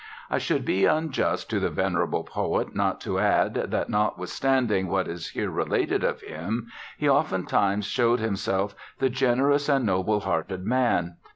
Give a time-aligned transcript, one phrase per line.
[0.31, 5.29] I should be unjust to the venerable poet not to add, that notwithstanding what is
[5.29, 11.17] here related of him, be oftentimes showed himself the generous and noble hearted man.